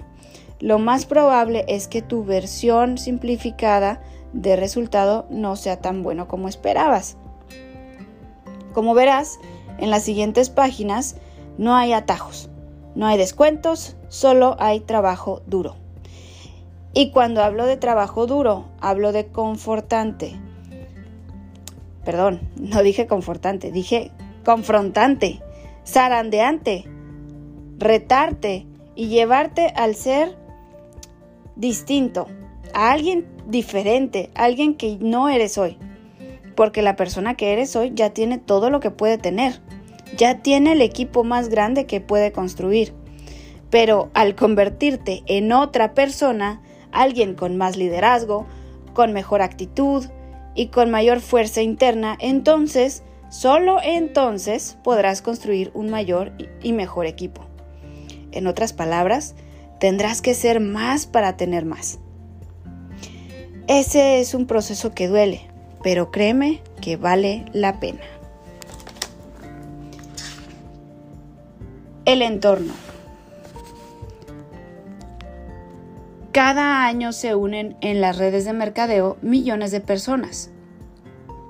Lo 0.58 0.78
más 0.78 1.06
probable 1.06 1.64
es 1.68 1.87
que 1.87 2.02
tu 2.02 2.25
versión 2.25 2.99
simplificada 2.99 4.00
de 4.32 4.56
resultado 4.56 5.26
no 5.30 5.56
sea 5.56 5.80
tan 5.80 6.02
bueno 6.02 6.28
como 6.28 6.49
esperabas. 6.49 7.16
Como 8.73 8.94
verás, 8.94 9.38
en 9.78 9.90
las 9.90 10.02
siguientes 10.02 10.50
páginas 10.50 11.16
no 11.58 11.76
hay 11.76 11.92
atajos, 11.92 12.50
no 12.94 13.06
hay 13.06 13.18
descuentos, 13.18 13.96
solo 14.08 14.56
hay 14.58 14.80
trabajo 14.80 15.42
duro. 15.46 15.76
Y 16.92 17.11
cuando 17.11 17.42
hablo 17.42 17.66
de 17.66 17.76
trabajo 17.76 18.26
duro, 18.26 18.64
hablo 18.80 19.12
de 19.12 19.26
confortante. 19.26 20.40
Perdón, 22.06 22.40
no 22.56 22.82
dije 22.82 23.06
confortante, 23.06 23.70
dije 23.70 24.10
confrontante, 24.44 25.42
zarandeante, 25.86 26.84
retarte 27.76 28.66
y 28.94 29.08
llevarte 29.08 29.75
al 29.76 29.94
ser 29.94 30.34
distinto, 31.56 32.28
a 32.72 32.92
alguien 32.92 33.26
diferente, 33.46 34.30
alguien 34.34 34.75
que 34.75 34.96
no 34.98 35.28
eres 35.28 35.58
hoy. 35.58 35.76
Porque 36.54 36.80
la 36.80 36.96
persona 36.96 37.34
que 37.34 37.52
eres 37.52 37.76
hoy 37.76 37.92
ya 37.94 38.10
tiene 38.14 38.38
todo 38.38 38.70
lo 38.70 38.80
que 38.80 38.90
puede 38.90 39.18
tener 39.18 39.60
ya 40.16 40.38
tiene 40.38 40.72
el 40.72 40.82
equipo 40.82 41.25
más 41.25 41.48
grande 41.48 41.86
que 41.86 42.00
puede 42.00 42.32
construir. 42.32 42.92
Pero 43.70 44.10
al 44.14 44.34
convertirte 44.34 45.22
en 45.26 45.52
otra 45.52 45.94
persona, 45.94 46.62
alguien 46.92 47.34
con 47.34 47.56
más 47.56 47.76
liderazgo, 47.76 48.46
con 48.94 49.12
mejor 49.12 49.42
actitud 49.42 50.04
y 50.56 50.68
con 50.68 50.90
mayor 50.90 51.20
fuerza 51.20 51.62
interna, 51.62 52.16
entonces, 52.18 53.04
solo 53.28 53.78
entonces 53.82 54.78
podrás 54.82 55.22
construir 55.22 55.70
un 55.75 55.90
mayor 55.90 56.32
y 56.62 56.72
mejor 56.72 57.06
equipo. 57.06 57.42
En 58.32 58.46
otras 58.46 58.72
palabras, 58.72 59.36
tendrás 59.78 60.22
que 60.22 60.34
ser 60.34 60.60
más 60.60 61.06
para 61.06 61.36
tener 61.36 61.64
más. 61.64 62.00
Ese 63.68 64.20
es 64.20 64.32
un 64.34 64.46
proceso 64.46 64.92
que 64.92 65.08
duele, 65.08 65.42
pero 65.82 66.10
créeme 66.10 66.60
que 66.80 66.96
vale 66.96 67.44
la 67.52 67.78
pena. 67.78 68.00
El 72.04 72.22
entorno. 72.22 72.72
Cada 76.37 76.85
año 76.85 77.12
se 77.12 77.35
unen 77.35 77.78
en 77.81 78.02
las 78.02 78.19
redes 78.19 78.45
de 78.45 78.52
mercadeo 78.52 79.16
millones 79.23 79.71
de 79.71 79.81
personas. 79.81 80.50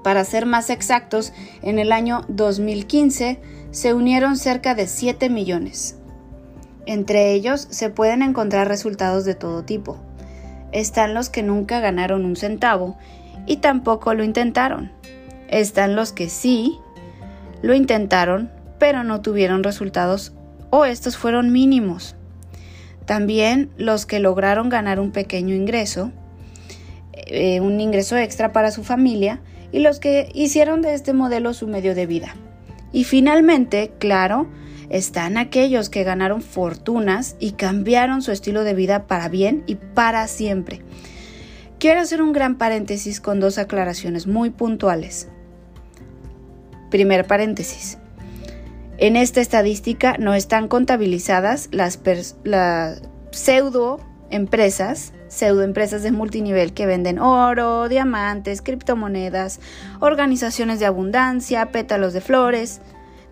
Para 0.04 0.22
ser 0.22 0.46
más 0.46 0.70
exactos, 0.70 1.32
en 1.60 1.80
el 1.80 1.90
año 1.90 2.20
2015 2.28 3.40
se 3.72 3.94
unieron 3.94 4.36
cerca 4.36 4.76
de 4.76 4.86
7 4.86 5.28
millones. 5.28 5.98
Entre 6.86 7.32
ellos 7.32 7.66
se 7.68 7.90
pueden 7.90 8.22
encontrar 8.22 8.68
resultados 8.68 9.24
de 9.24 9.34
todo 9.34 9.64
tipo. 9.64 9.96
Están 10.70 11.14
los 11.14 11.30
que 11.30 11.42
nunca 11.42 11.80
ganaron 11.80 12.24
un 12.24 12.36
centavo 12.36 12.96
y 13.44 13.56
tampoco 13.56 14.14
lo 14.14 14.22
intentaron. 14.22 14.92
Están 15.48 15.96
los 15.96 16.12
que 16.12 16.28
sí 16.28 16.78
lo 17.60 17.74
intentaron, 17.74 18.52
pero 18.78 19.02
no 19.02 19.20
tuvieron 19.20 19.64
resultados 19.64 20.32
o 20.70 20.84
estos 20.84 21.16
fueron 21.16 21.50
mínimos. 21.50 22.14
También 23.06 23.70
los 23.76 24.04
que 24.04 24.20
lograron 24.20 24.68
ganar 24.68 25.00
un 25.00 25.12
pequeño 25.12 25.54
ingreso, 25.54 26.12
eh, 27.12 27.60
un 27.60 27.80
ingreso 27.80 28.16
extra 28.16 28.52
para 28.52 28.70
su 28.70 28.84
familia, 28.84 29.40
y 29.72 29.80
los 29.80 30.00
que 30.00 30.28
hicieron 30.34 30.82
de 30.82 30.94
este 30.94 31.12
modelo 31.12 31.54
su 31.54 31.66
medio 31.66 31.94
de 31.94 32.06
vida. 32.06 32.34
Y 32.92 33.04
finalmente, 33.04 33.92
claro, 33.98 34.48
están 34.90 35.36
aquellos 35.36 35.88
que 35.88 36.04
ganaron 36.04 36.42
fortunas 36.42 37.36
y 37.38 37.52
cambiaron 37.52 38.22
su 38.22 38.32
estilo 38.32 38.64
de 38.64 38.74
vida 38.74 39.06
para 39.06 39.28
bien 39.28 39.64
y 39.66 39.76
para 39.76 40.26
siempre. 40.28 40.82
Quiero 41.78 42.00
hacer 42.00 42.22
un 42.22 42.32
gran 42.32 42.56
paréntesis 42.56 43.20
con 43.20 43.38
dos 43.38 43.58
aclaraciones 43.58 44.26
muy 44.26 44.50
puntuales. 44.50 45.28
Primer 46.90 47.26
paréntesis. 47.26 47.98
En 48.98 49.16
esta 49.16 49.42
estadística 49.42 50.16
no 50.18 50.32
están 50.32 50.68
contabilizadas 50.68 51.68
las, 51.70 52.00
empresas, 54.30 55.12
pseudo 55.28 55.62
empresas 55.62 56.02
de 56.02 56.12
multinivel 56.12 56.72
que 56.72 56.86
venden 56.86 57.18
oro, 57.18 57.90
diamantes, 57.90 58.62
criptomonedas, 58.62 59.60
organizaciones 60.00 60.80
de 60.80 60.86
abundancia, 60.86 61.72
pétalos 61.72 62.14
de 62.14 62.22
flores, 62.22 62.80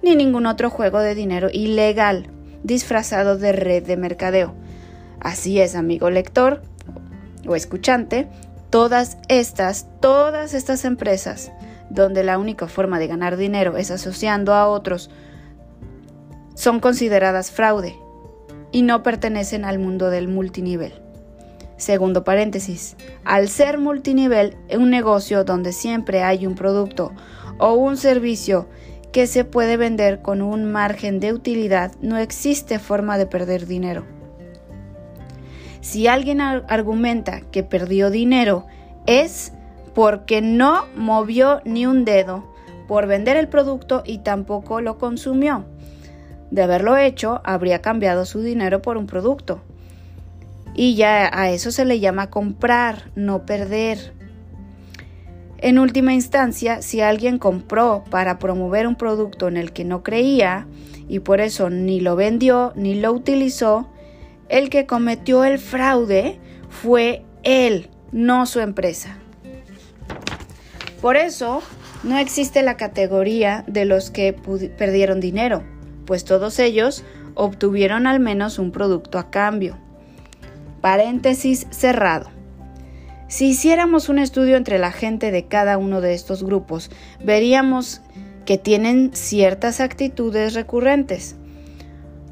ni 0.02 0.16
ningún 0.16 0.44
otro 0.44 0.68
juego 0.68 0.99
de 0.99 1.14
dinero 1.14 1.49
ilegal 1.50 2.26
disfrazado 2.62 3.38
de 3.38 3.52
red 3.52 3.85
de 3.85 3.97
mercadeo. 3.97 4.54
Así 5.18 5.61
es, 5.61 5.75
amigo 5.76 6.11
lector 6.11 6.61
o 7.47 7.56
escuchante, 7.56 8.28
todas 8.68 9.16
estas, 9.28 9.87
todas 10.00 10.52
estas 10.52 10.85
empresas 10.85 11.52
donde 11.88 12.23
la 12.23 12.37
única 12.37 12.66
forma 12.68 12.99
de 12.99 13.06
ganar 13.06 13.38
dinero 13.38 13.78
es 13.78 13.90
asociando 13.90 14.52
a 14.52 14.68
otros 14.68 15.11
son 16.55 16.81
consideradas 16.81 17.51
fraude 17.51 17.97
y 18.73 18.83
no 18.83 19.03
pertenecen 19.03 19.65
al 19.65 19.79
mundo 19.79 20.11
del 20.11 20.29
multinivel. 20.29 20.93
Segundo 21.77 22.25
paréntesis, 22.25 22.97
al 23.25 23.49
ser 23.49 23.79
multinivel, 23.79 24.57
un 24.77 24.91
negocio 24.91 25.45
donde 25.45 25.73
siempre 25.73 26.23
hay 26.23 26.47
un 26.47 26.55
producto 26.55 27.13
o 27.59 27.75
un 27.75 27.97
servicio 27.97 28.69
que 29.13 29.27
se 29.27 29.45
puede 29.45 29.77
vender 29.77 30.23
con 30.23 30.43
un 30.43 30.71
margen 30.71 31.21
de 31.21 31.33
utilidad, 31.33 31.93
no 32.01 32.17
existe 32.17 32.79
forma 32.79 33.19
de 33.19 33.27
perder 33.27 33.67
dinero. 33.67 34.05
Si 35.81 36.07
alguien 36.07 36.41
argumenta 36.41 37.43
que 37.53 37.63
perdió 37.63 38.11
dinero, 38.11 38.67
es 39.07 39.53
porque 39.95 40.41
no 40.41 40.87
movió 40.97 41.61
ni 41.65 41.87
un 41.87 42.05
dedo 42.05 42.45
por 42.89 43.07
vender 43.07 43.37
el 43.37 43.49
producto 43.49 44.03
y 44.05 44.19
tampoco 44.19 44.81
lo 44.81 44.99
consumió. 44.99 45.65
De 46.51 46.63
haberlo 46.63 46.97
hecho, 46.97 47.41
habría 47.45 47.81
cambiado 47.81 48.25
su 48.27 48.41
dinero 48.41 48.83
por 48.83 48.97
un 48.97 49.07
producto. 49.07 49.63
Y 50.75 50.97
ya 50.97 51.31
a 51.33 51.51
eso 51.51 51.71
se 51.71 51.85
le 51.85 52.01
llama 52.01 52.31
comprar, 52.31 53.11
no 53.15 53.47
perder. 53.47 54.13
En 55.59 55.79
última 55.79 56.13
instancia, 56.13 56.83
si 56.83 57.01
alguien 57.01 57.39
compró 57.39 58.05
para 58.11 58.39
promover 58.39 58.87
un 58.87 58.97
producto 58.97 59.49
en 59.49 59.57
el 59.57 59.73
que 59.73 59.85
no 59.85 60.03
creía 60.03 60.67
y 61.09 61.21
por 61.21 61.41
eso 61.41 61.71
ni 61.71 62.01
lo 62.01 62.17
vendió 62.17 62.73
ni 62.77 62.95
lo 62.95 63.13
utilizó, 63.13 63.89
el 64.49 64.69
que 64.69 64.87
cometió 64.87 65.45
el 65.45 65.59
fraude 65.59 66.39
fue 66.69 67.25
él, 67.45 67.89
no 68.13 68.47
su 68.47 68.61
empresa. 68.61 69.17
Por 71.01 71.17
eso, 71.17 71.63
no 72.03 72.19
existe 72.19 72.63
la 72.63 72.77
categoría 72.77 73.65
de 73.67 73.85
los 73.85 74.11
que 74.11 74.33
perdieron 74.77 75.21
dinero, 75.21 75.63
pues 76.07 76.25
todos 76.25 76.59
ellos 76.59 77.05
obtuvieron 77.35 78.07
al 78.07 78.21
menos 78.21 78.59
un 78.59 78.71
producto 78.71 79.19
a 79.19 79.31
cambio. 79.31 79.79
Paréntesis 80.81 81.67
cerrado. 81.71 82.31
Si 83.29 83.47
hiciéramos 83.47 84.09
un 84.09 84.19
estudio 84.19 84.57
entre 84.57 84.79
la 84.79 84.93
gente 84.93 85.31
de 85.31 85.47
cada 85.47 85.79
uno 85.79 86.01
de 86.01 86.15
estos 86.15 86.45
grupos, 86.45 86.91
veríamos 87.25 88.01
que 88.45 88.59
tienen 88.59 89.11
ciertas 89.15 89.81
actitudes 89.81 90.55
recurrentes. 90.55 91.37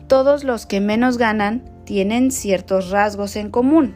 Todos 0.07 0.45
los 0.45 0.67
que 0.67 0.81
menos 0.81 1.17
ganan 1.17 1.65
tienen 1.85 2.31
ciertos 2.31 2.91
rasgos 2.91 3.37
en 3.37 3.51
común. 3.51 3.95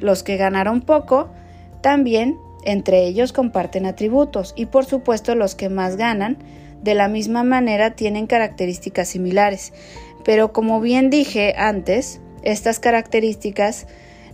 Los 0.00 0.22
que 0.22 0.38
ganaron 0.38 0.80
poco 0.80 1.30
también 1.82 2.38
entre 2.64 3.06
ellos 3.06 3.32
comparten 3.32 3.86
atributos 3.86 4.52
y 4.56 4.66
por 4.66 4.84
supuesto 4.84 5.34
los 5.34 5.54
que 5.54 5.68
más 5.68 5.96
ganan 5.96 6.38
de 6.82 6.94
la 6.94 7.08
misma 7.08 7.42
manera 7.44 7.90
tienen 7.92 8.26
características 8.26 9.08
similares. 9.08 9.72
Pero 10.24 10.52
como 10.52 10.80
bien 10.80 11.10
dije 11.10 11.54
antes, 11.56 12.20
estas 12.42 12.80
características 12.80 13.86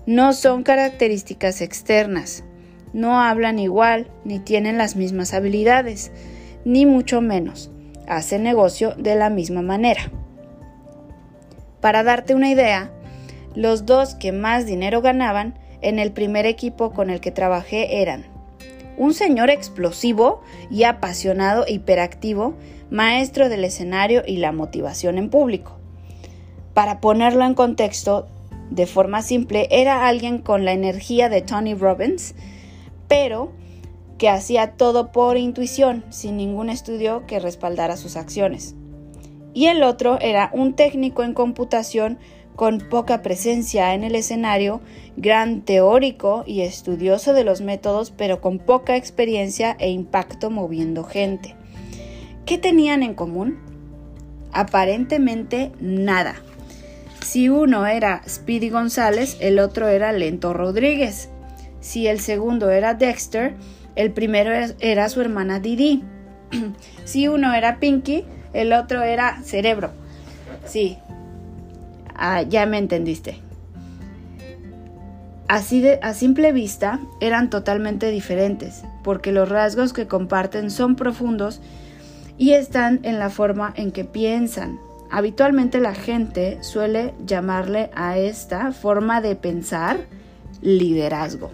no 0.07 0.33
son 0.33 0.63
características 0.63 1.61
externas, 1.61 2.45
no 2.93 3.21
hablan 3.21 3.59
igual 3.59 4.11
ni 4.25 4.39
tienen 4.39 4.79
las 4.79 4.97
mismas 4.97 5.35
habilidades, 5.35 6.13
ni 6.65 6.87
mucho 6.87 7.21
menos 7.21 7.71
hacen 8.07 8.43
negocio 8.43 8.95
de 8.97 9.17
la 9.17 9.31
misma 9.31 9.63
manera. 9.63 10.13
Para 11.81 12.03
darte 12.03 12.35
una 12.35 12.51
idea, 12.51 12.91
los 13.55 13.87
dos 13.87 14.15
que 14.15 14.33
más 14.33 14.67
dinero 14.67 15.03
ganaban 15.03 15.59
en 15.83 15.99
el 15.99 16.13
primer 16.13 16.47
equipo 16.47 16.93
con 16.93 17.11
el 17.11 17.21
que 17.21 17.33
trabajé 17.33 18.01
eran 18.01 18.36
un 18.99 19.15
señor 19.15 19.51
explosivo 19.51 20.41
y 20.71 20.85
apasionado 20.85 21.65
hiperactivo, 21.69 22.55
maestro 22.91 23.49
del 23.49 23.65
escenario 23.65 24.23
y 24.27 24.37
la 24.39 24.53
motivación 24.53 25.19
en 25.19 25.31
público. 25.31 25.77
Para 26.75 27.01
ponerlo 27.01 27.45
en 27.45 27.55
contexto, 27.55 28.27
de 28.71 28.87
forma 28.87 29.23
simple, 29.23 29.69
era 29.71 30.07
alguien 30.07 30.39
con 30.39 30.65
la 30.65 30.73
energía 30.73 31.29
de 31.29 31.43
Tony 31.43 31.75
Robbins, 31.75 32.35
pero 33.09 33.53
que 34.19 34.29
hacía 34.29 34.73
todo 34.73 35.13
por 35.13 35.37
intuición, 35.37 36.05
sin 36.11 36.37
ningún 36.37 36.71
estudio 36.71 37.27
que 37.27 37.39
respaldara 37.39 37.97
sus 37.97 38.17
acciones. 38.17 38.75
Y 39.55 39.67
el 39.67 39.83
otro 39.83 40.19
era 40.21 40.51
un 40.53 40.75
técnico 40.75 41.23
en 41.23 41.33
computación 41.33 42.19
con 42.57 42.79
poca 42.79 43.21
presencia 43.23 43.95
en 43.95 44.03
el 44.03 44.15
escenario, 44.15 44.81
gran 45.17 45.61
teórico 45.61 46.43
y 46.47 46.63
estudioso 46.63 47.35
de 47.35 47.45
los 47.45 47.61
métodos, 47.61 48.11
pero 48.11 48.41
con 48.41 48.59
poca 48.59 48.97
experiencia 48.97 49.77
e 49.79 49.91
impacto 49.91 50.51
moviendo 50.51 51.05
gente. 51.05 51.55
¿Qué 52.47 52.57
tenían 52.57 53.03
en 53.03 53.15
común? 53.15 53.59
Aparentemente 54.53 55.71
nada. 55.81 56.37
Si 57.23 57.49
uno 57.49 57.87
era 57.87 58.23
Speedy 58.27 58.71
González, 58.71 59.37
el 59.41 59.59
otro 59.59 59.89
era 59.89 60.13
Lento 60.13 60.55
Rodríguez. 60.55 61.29
Si 61.81 62.07
el 62.07 62.21
segundo 62.21 62.71
era 62.71 62.95
Dexter, 62.95 63.55
el 63.97 64.13
primero 64.13 64.53
era 64.81 65.09
su 65.09 65.21
hermana 65.21 65.61
Didi. 65.61 66.05
si 67.05 67.29
uno 67.29 67.53
era 67.53 67.79
Pinky, 67.81 68.25
el 68.53 68.73
otro 68.73 69.03
era 69.03 69.43
Cerebro. 69.43 69.91
Sí, 70.65 70.99
ah, 72.19 72.43
ya 72.43 72.67
me 72.67 72.79
entendiste. 72.79 73.41
Así 75.49 75.81
de, 75.81 76.01
a 76.03 76.13
simple 76.13 76.53
vista 76.53 77.01
eran 77.21 77.51
totalmente 77.51 78.11
diferentes, 78.11 78.83
porque 79.05 79.33
los 79.33 79.49
rasgos 79.49 79.93
que 79.93 80.09
comparten 80.09 80.71
son 80.71 80.97
profundos 80.97 81.61
y 82.37 82.53
están 82.53 83.01
en 83.05 83.19
la 83.19 83.31
forma 83.31 83.73
en 83.77 83.93
que 83.93 84.05
piensan, 84.05 84.79
Habitualmente 85.11 85.81
la 85.81 85.95
gente 85.95 86.59
suele 86.63 87.15
llamarle 87.25 87.91
a 87.95 88.19
esta 88.19 88.73
forma 88.73 89.21
de 89.21 89.37
pensar 89.37 90.01
liderazgo. 90.63 91.51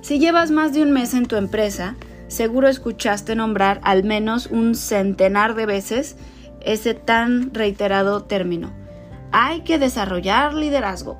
Si 0.00 0.18
llevas 0.18 0.50
más 0.50 0.72
de 0.72 0.82
un 0.82 0.90
mes 0.90 1.14
en 1.14 1.26
tu 1.26 1.36
empresa, 1.36 1.94
seguro 2.26 2.68
escuchaste 2.68 3.36
nombrar 3.36 3.80
al 3.84 4.02
menos 4.02 4.46
un 4.46 4.74
centenar 4.74 5.54
de 5.54 5.66
veces 5.66 6.16
ese 6.62 6.94
tan 6.94 7.54
reiterado 7.54 8.24
término. 8.24 8.70
Hay 9.32 9.62
que 9.62 9.78
desarrollar 9.78 10.54
liderazgo. 10.54 11.18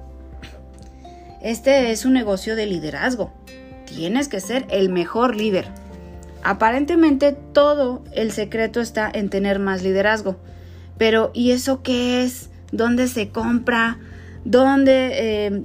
Este 1.42 1.90
es 1.90 2.04
un 2.04 2.12
negocio 2.12 2.56
de 2.56 2.66
liderazgo. 2.66 3.32
Tienes 3.86 4.28
que 4.28 4.40
ser 4.40 4.66
el 4.70 4.88
mejor 4.88 5.36
líder. 5.36 5.68
Aparentemente 6.42 7.32
todo 7.32 8.02
el 8.12 8.32
secreto 8.32 8.80
está 8.80 9.10
en 9.12 9.30
tener 9.30 9.58
más 9.58 9.82
liderazgo 9.82 10.36
pero 11.00 11.30
¿y 11.32 11.52
eso 11.52 11.82
qué 11.82 12.24
es? 12.24 12.50
¿Dónde 12.72 13.08
se 13.08 13.30
compra? 13.30 13.98
¿Dónde? 14.44 15.46
Eh, 15.46 15.62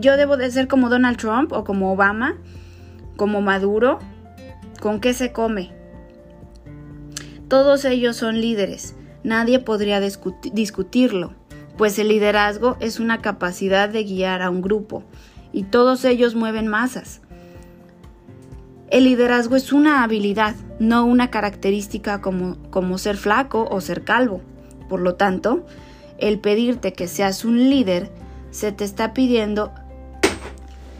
¿Yo 0.00 0.18
debo 0.18 0.36
de 0.36 0.50
ser 0.50 0.68
como 0.68 0.90
Donald 0.90 1.16
Trump 1.16 1.52
o 1.52 1.64
como 1.64 1.90
Obama? 1.90 2.36
¿Como 3.16 3.40
Maduro? 3.40 3.98
¿Con 4.82 5.00
qué 5.00 5.14
se 5.14 5.32
come? 5.32 5.72
Todos 7.48 7.86
ellos 7.86 8.18
son 8.18 8.42
líderes. 8.42 8.94
Nadie 9.22 9.58
podría 9.58 10.00
discutirlo, 10.00 11.32
pues 11.76 11.98
el 11.98 12.08
liderazgo 12.08 12.76
es 12.80 13.00
una 13.00 13.20
capacidad 13.20 13.88
de 13.88 14.04
guiar 14.04 14.42
a 14.42 14.50
un 14.50 14.62
grupo 14.62 15.02
y 15.52 15.64
todos 15.64 16.04
ellos 16.04 16.34
mueven 16.34 16.68
masas. 16.68 17.20
El 18.90 19.04
liderazgo 19.04 19.56
es 19.56 19.72
una 19.72 20.02
habilidad, 20.04 20.54
no 20.78 21.04
una 21.04 21.30
característica 21.30 22.20
como, 22.20 22.56
como 22.70 22.98
ser 22.98 23.16
flaco 23.16 23.66
o 23.70 23.80
ser 23.80 24.04
calvo. 24.04 24.40
Por 24.88 25.00
lo 25.00 25.14
tanto, 25.14 25.66
el 26.18 26.38
pedirte 26.38 26.92
que 26.92 27.08
seas 27.08 27.44
un 27.44 27.70
líder 27.70 28.10
se 28.50 28.70
te 28.70 28.84
está 28.84 29.14
pidiendo 29.14 29.72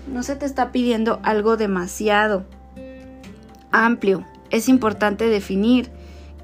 no 0.06 0.22
se 0.22 0.36
te 0.36 0.44
está 0.44 0.70
pidiendo 0.70 1.20
algo 1.22 1.56
demasiado 1.56 2.44
amplio. 3.70 4.26
Es 4.50 4.68
importante 4.68 5.28
definir 5.28 5.90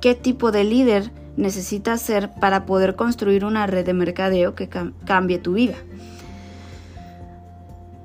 qué 0.01 0.14
tipo 0.14 0.51
de 0.51 0.64
líder 0.64 1.12
necesitas 1.40 2.00
ser 2.00 2.31
para 2.35 2.66
poder 2.66 2.94
construir 2.94 3.44
una 3.44 3.66
red 3.66 3.85
de 3.85 3.94
mercadeo 3.94 4.55
que 4.55 4.68
cambie 4.68 5.38
tu 5.38 5.55
vida. 5.55 5.76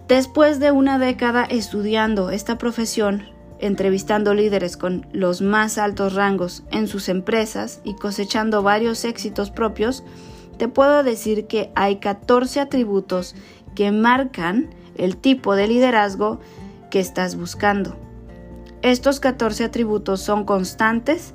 Después 0.07 0.59
de 0.59 0.71
una 0.71 0.99
década 0.99 1.43
estudiando 1.43 2.29
esta 2.29 2.57
profesión, 2.57 3.23
entrevistando 3.59 4.33
líderes 4.33 4.77
con 4.77 5.07
los 5.11 5.41
más 5.41 5.77
altos 5.77 6.13
rangos 6.13 6.63
en 6.71 6.87
sus 6.87 7.09
empresas 7.09 7.81
y 7.83 7.95
cosechando 7.95 8.61
varios 8.61 9.03
éxitos 9.03 9.49
propios, 9.49 10.03
te 10.57 10.67
puedo 10.67 11.03
decir 11.03 11.47
que 11.47 11.71
hay 11.75 11.97
14 11.97 12.59
atributos 12.59 13.35
que 13.73 13.91
marcan 13.91 14.69
el 14.95 15.17
tipo 15.17 15.55
de 15.55 15.67
liderazgo 15.67 16.39
que 16.89 16.99
estás 16.99 17.35
buscando. 17.35 17.97
Estos 18.81 19.19
14 19.19 19.63
atributos 19.63 20.21
son 20.21 20.45
constantes 20.45 21.33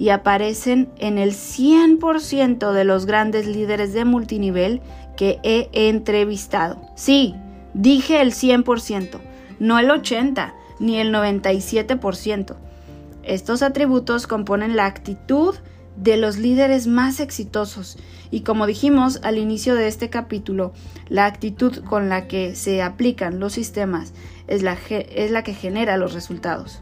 y 0.00 0.08
aparecen 0.08 0.88
en 0.96 1.18
el 1.18 1.32
100% 1.32 2.72
de 2.72 2.84
los 2.84 3.04
grandes 3.04 3.46
líderes 3.46 3.92
de 3.92 4.06
multinivel 4.06 4.80
que 5.14 5.38
he 5.42 5.68
entrevistado. 5.90 6.80
Sí, 6.96 7.34
dije 7.74 8.22
el 8.22 8.32
100%, 8.32 9.20
no 9.58 9.78
el 9.78 9.90
80%, 9.90 10.54
ni 10.78 10.98
el 10.98 11.12
97%. 11.12 12.56
Estos 13.22 13.60
atributos 13.60 14.26
componen 14.26 14.74
la 14.74 14.86
actitud 14.86 15.54
de 15.96 16.16
los 16.16 16.38
líderes 16.38 16.86
más 16.86 17.20
exitosos 17.20 17.98
y 18.30 18.40
como 18.40 18.66
dijimos 18.66 19.20
al 19.22 19.36
inicio 19.36 19.74
de 19.74 19.86
este 19.86 20.08
capítulo, 20.08 20.72
la 21.10 21.26
actitud 21.26 21.84
con 21.84 22.08
la 22.08 22.26
que 22.26 22.54
se 22.54 22.80
aplican 22.80 23.38
los 23.38 23.52
sistemas 23.52 24.14
es 24.48 24.62
la, 24.62 24.78
es 24.88 25.30
la 25.30 25.42
que 25.42 25.52
genera 25.52 25.98
los 25.98 26.14
resultados. 26.14 26.80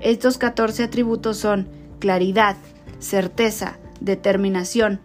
Estos 0.00 0.36
14 0.36 0.82
atributos 0.82 1.36
son 1.36 1.83
claridad, 2.04 2.56
certeza, 2.98 3.78
determinación, 3.98 5.00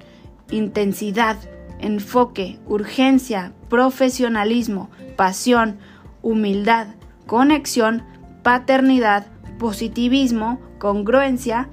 intensidad, 0.52 1.38
enfoque, 1.80 2.60
urgencia, 2.68 3.54
profesionalismo, 3.70 4.90
pasión, 5.16 5.78
humildad, 6.22 6.88
conexión, 7.26 8.04
paternidad, 8.44 9.28
positivismo, 9.60 10.60
congruencia 10.78 11.70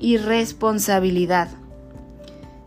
y 0.00 0.16
responsabilidad. 0.16 1.48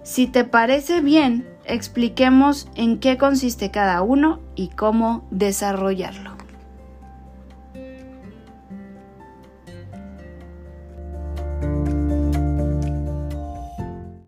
Si 0.01 0.25
te 0.25 0.45
parece 0.45 1.01
bien, 1.01 1.49
expliquemos 1.65 2.69
en 2.75 3.01
qué 3.01 3.17
consiste 3.17 3.71
cada 3.71 4.01
uno 4.03 4.39
y 4.55 4.69
cómo 4.69 5.27
desarrollarlo. 5.31 6.38